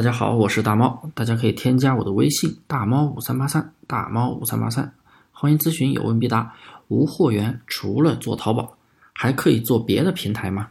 [0.00, 4.94] 大家好，我是大猫，大家可以添加我的微信大猫五三八三，大猫五三八三，
[5.30, 6.54] 欢迎咨询，有问必答。
[6.88, 8.78] 无货源除了做淘宝，
[9.12, 10.70] 还可以做别的平台吗？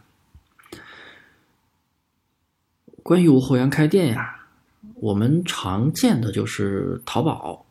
[3.04, 4.46] 关于无货源开店呀，
[4.94, 7.64] 我们常见的就是淘宝。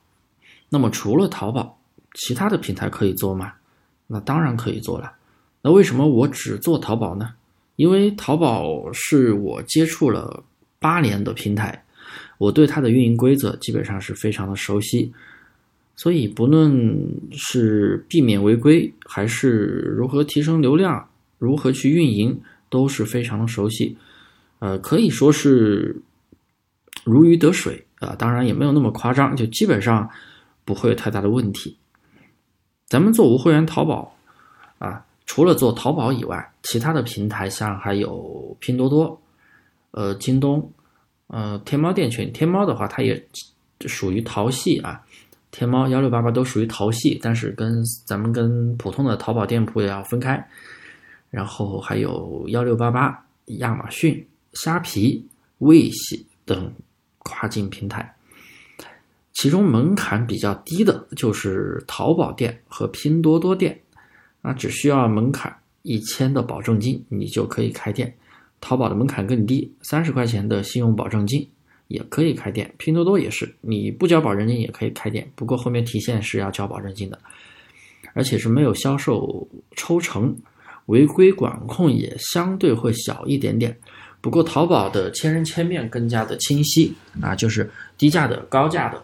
[0.69, 1.77] 那么除了淘宝，
[2.13, 3.55] 其他的平台可以做吗？
[4.07, 5.11] 那当然可以做了。
[5.61, 7.33] 那为什么我只做淘宝呢？
[7.75, 10.45] 因为淘宝是我接触了
[10.79, 11.83] 八年的平台，
[12.37, 15.13] 我对它的运营规则基本上是非常的熟悉，
[15.95, 16.73] 所以不论
[17.31, 21.07] 是避免违规，还是如何提升流量，
[21.37, 23.97] 如何去运营，都是非常的熟悉，
[24.59, 26.01] 呃，可以说是
[27.03, 28.15] 如鱼得水啊。
[28.17, 30.09] 当然也没有那么夸张，就基本上
[30.63, 31.75] 不会有太大的问题。
[32.87, 34.15] 咱们做无会员淘宝
[34.77, 35.05] 啊。
[35.25, 39.21] 除了做淘宝以外，其他的平台像还有拼多多、
[39.91, 40.71] 呃京东、
[41.27, 42.31] 呃天猫店群。
[42.31, 43.27] 天猫的话，它也
[43.85, 45.03] 属于淘系啊。
[45.51, 50.47] 天猫、幺六八八都属于淘系，但是跟咱们跟普通的淘宝店铺也要分开。
[51.31, 55.27] 然后还有幺六八八、亚马逊、虾皮、
[55.59, 56.71] 微系等
[57.19, 58.15] 跨境平台，
[59.33, 63.79] 其中门槛比较低的就是淘宝店和拼多多店。
[64.41, 68.15] 那只需要门槛一千的保证金，你就可以开店。
[68.61, 71.47] 淘宝的门槛更低，三十块钱的信用保证金
[71.87, 72.71] 也可以开店。
[72.77, 77.19] 拼多多也是，你不交保证金也可以开店，不过后面提现是要交保证金的，
[78.13, 80.35] 而且是没有销售抽成，
[80.87, 83.77] 违规管控也相对会小一点点。
[84.21, 89.01] 不过淘宝的千人千面更加的清晰啊，就是低价的、高价的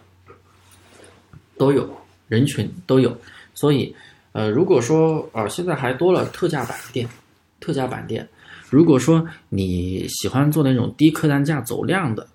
[1.56, 1.88] 都有，
[2.28, 3.16] 人群都有，
[3.54, 3.94] 所以。
[4.32, 7.08] 呃，如果说啊，现在还多了特价版店，
[7.58, 8.28] 特价版店。
[8.68, 12.26] 如果说你喜欢做那种低客单价走量的，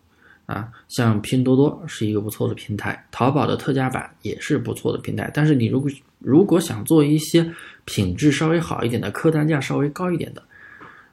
[0.46, 5.30] 啊，像拼多多是一个不错的平台，淘宝的特价版也是不错的平台。
[5.34, 7.50] 但是你如果如果想做一些
[7.86, 10.44] 品质稍微好一点的，客单价稍微高一点的，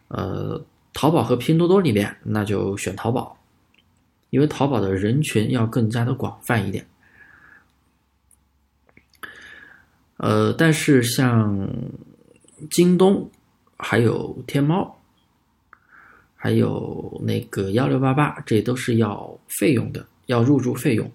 [0.08, 0.60] 呃，
[0.92, 3.38] 淘宝和拼多多里面，那就选淘宝，
[4.30, 6.86] 因为淘宝的人群要更加的广泛一点。
[10.16, 11.68] 呃，但是像
[12.70, 13.30] 京东、
[13.76, 14.97] 还有天猫、
[16.40, 21.10] 还有那个幺六八八，这都是要费用的，要入驻费用。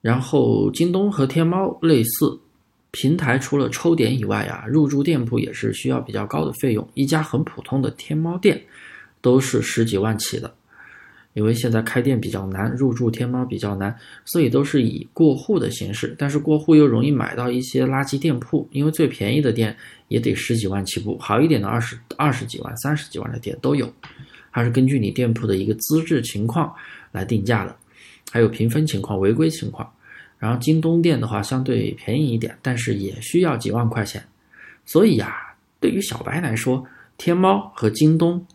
[0.00, 2.40] 然后京东和天猫类似，
[2.90, 6.88] 平台除了抽点以外啊，入驻店铺也是需要比较高的费用。
[6.94, 8.60] 一家很普通的天猫店
[9.20, 10.54] 都是十几万起的。
[11.34, 16.14] 因为现在开店比较难，入驻天猫比较难，所以都是以过户的形式。
[16.16, 23.92] 但是过户又容易买到一些垃圾店铺，因为最便宜的店也得十几万起步，好一点的二十二十几万、三十几万的店都有，
[24.50, 26.72] 还是根据你店铺的一个资质情况
[27.10, 27.76] 来定价的，
[28.30, 29.90] 还有评分情况、违规情况。
[30.38, 34.22] 然后京东店的话相对便宜一点，但是也需要几万块钱。
[34.84, 35.34] 所以呀，
[35.80, 36.84] 对于小白来说，
[37.16, 38.46] 天猫和京东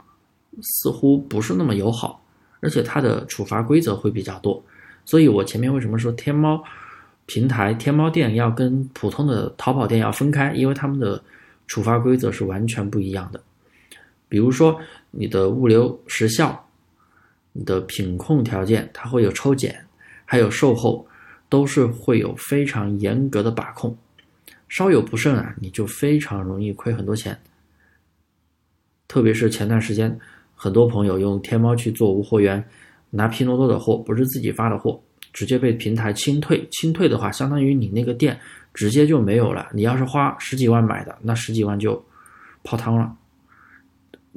[0.61, 2.23] 似乎不是那么友好。
[2.61, 4.63] 而且它的处罚规则会比较多，
[5.05, 6.63] 所以我前面为什么说天猫
[7.25, 10.51] 平台、天猫店要跟普通的淘宝店要分开？
[10.53, 11.23] 因为他们的
[11.67, 13.41] 处罚规则是完全不一样的。
[14.27, 14.79] 比如说
[15.11, 16.67] 你的物流时效、
[17.53, 19.85] 你的品控条件，它会有抽检，
[20.25, 21.07] 还有售后，
[21.47, 23.97] 都是会有非常严格的把控。
[24.67, 27.39] 稍有不慎啊，你就非常容易亏很多钱。
[29.07, 30.19] 特别是前段时间。
[30.61, 32.61] 很多朋友用天猫去做无货源，
[33.11, 36.67] 拿拼多多的货，不是自己发的货，直接被平台清退。
[36.69, 38.37] 清退的话，相当于你那个店
[38.73, 39.69] 直接就没有了。
[39.73, 42.03] 你要是花十几万买的，那十几万就
[42.61, 43.15] 泡汤了，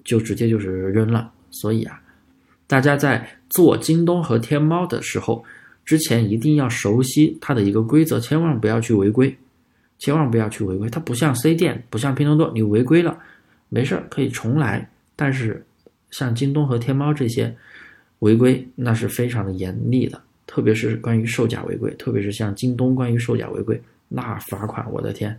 [0.04, 1.28] 就直接就是扔了。
[1.50, 2.00] 所以啊，
[2.68, 5.44] 大家在做京东和天猫的时候，
[5.84, 9.36] 之前一定要熟悉它的一个规则，千万不要去违规，
[9.98, 10.88] 千万不要去违规。
[10.88, 13.18] 它不像 C 店，不像拼多多，你违规了
[13.68, 15.66] 没事儿可以重来，但是。
[16.12, 17.52] 像京东和天猫这些
[18.20, 25.36] 违规，那是非常的严厉的，特别是关于售假违规，特别是像京东关于售假违规，那罚款，我的天！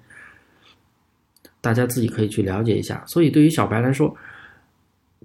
[1.62, 3.02] 大家自己可以去了解一下。
[3.08, 4.14] 所以对于小白来说，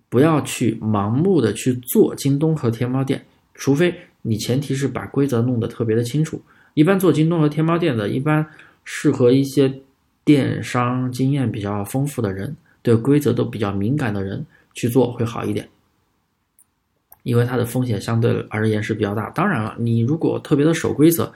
[0.09, 3.25] 不要去盲目的去做京东和天猫店，
[3.55, 3.93] 除非
[4.23, 6.41] 你前提是把规则弄得特别的清楚。
[6.75, 8.47] 一般做京东和天猫店的，一般
[8.85, 9.81] 适合一些
[10.25, 14.47] 电商经验比较丰富的人，对规则都比较敏感的人。
[14.79, 15.69] 去做会好一点，
[17.25, 19.29] 因为它的风险相对而言是比较大。
[19.31, 21.33] 当然了，你如果特别的守规则，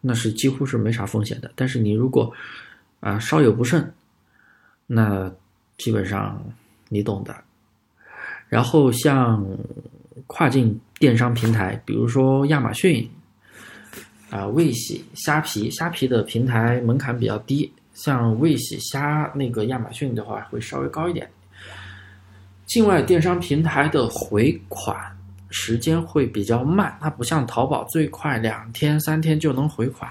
[0.00, 1.48] 那是几乎是没啥风险的。
[1.54, 2.32] 但是你如果
[2.98, 3.94] 啊稍有不慎，
[4.88, 5.32] 那
[5.78, 6.44] 基本上
[6.88, 7.32] 你懂的。
[8.48, 9.46] 然后像
[10.26, 13.08] 跨境电商平台，比如说亚马逊
[14.28, 21.30] 啊、卫喜、虾皮，虾皮的平台门槛比较低，像卫喜、虾那个亚马逊的话会稍微高一点。
[22.72, 24.96] 境外电商平台的回款
[25.50, 30.10] 时间会比较慢，它不像淘宝最快两天三天就能回款，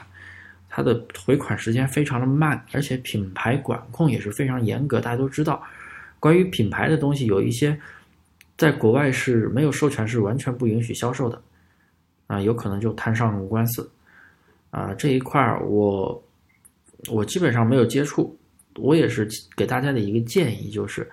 [0.69, 5.01] 它的回款时间非常的慢，而且品牌管控也是非常严格。
[5.01, 5.59] 大家都知道，
[6.19, 7.75] 关于品牌的东西，有一些
[8.59, 11.41] 在国外是没有授权，是完全不允许销售的，
[12.27, 13.89] 啊，有可能就摊上官司，
[14.69, 16.23] 啊，这一块儿我
[17.07, 18.37] 我基本上没有接触，
[18.75, 21.09] 我也是给大家的一个建议就是。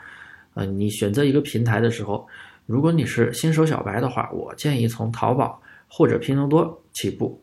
[0.54, 2.26] 呃，你选择一个平台的时候，
[2.66, 7.40] 如果你是新手小白的话，我建议从淘宝或者拼多多起步。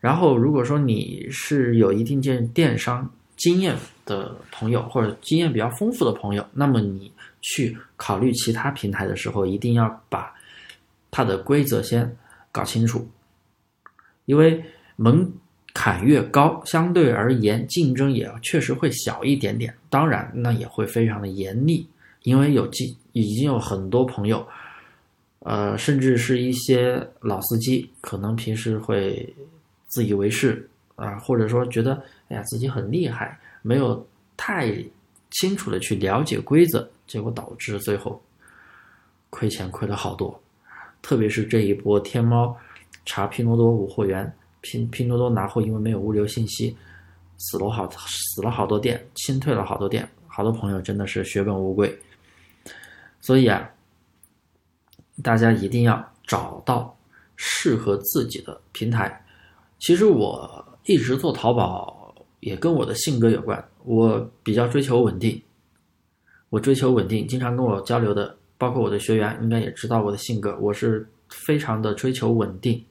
[0.00, 10.34] 然后，如果说你是有一定电电商经验的朋友，或者经验比较丰富的朋友，那么你去考虑其他平台的时候，一定要把
[11.10, 12.16] 它的规则先
[12.50, 13.08] 搞清楚，
[14.24, 14.64] 因为
[14.96, 15.32] 门
[15.74, 19.74] 槛越高，相对而言竞争也确实会小一点点。
[19.88, 21.86] 当然，那也会非常的严厉，
[22.24, 24.46] 因为有经已经有很多朋友，
[25.40, 29.34] 呃，甚至是一些老司机，可能平时会
[29.88, 31.94] 自以为是啊，或者说觉得
[32.28, 34.72] 哎呀自己很厉害，没有太
[35.30, 38.22] 清楚的去了解规则，结果导致最后
[39.30, 40.38] 亏钱亏了好多。
[41.00, 42.54] 特别是这一波天猫
[43.06, 44.30] 查拼多多无货源。
[44.62, 46.74] 拼拼多多拿货，因为没有物流信息，
[47.36, 51.94] 死了好死了好多店，清退了好多店，好多朋友真的是血本无归。
[53.20, 53.70] 所以啊，
[55.22, 56.96] 大家一定要找到
[57.36, 59.24] 适合自己的平台。
[59.78, 63.62] 其实我一直做淘宝，也跟我的性格有关。
[63.84, 65.42] 我比较追求稳定，
[66.50, 72.84] 我追求稳定，经常跟我交流的，包括我的学员，应该也知道我的性格，我是非常的追求稳定。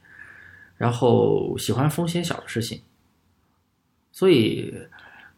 [0.81, 2.81] 然后喜欢风险小的事情，
[4.11, 4.73] 所以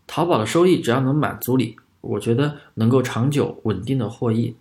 [0.07, 4.56] 淘宝的收益只要能满足你，我觉得能够长久稳定的获益，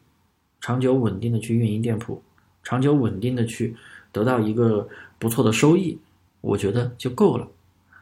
[0.61, 2.21] 长久稳定的去运营店铺，
[2.65, 3.77] 长久稳定的去
[4.11, 4.89] 得到一个
[5.21, 5.97] 不错的收益，
[6.41, 7.47] 我觉得就够了。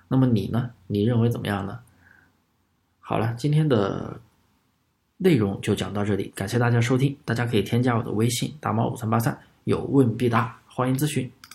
[0.09, 0.71] 那么你呢？
[0.87, 1.81] 你认为怎么样呢？
[2.99, 4.19] 好了，今天的
[5.19, 11.31] 内容就讲到这里，感谢大家收听，大家可以添加我的微信大猫五三八三，有问必答，欢迎咨询。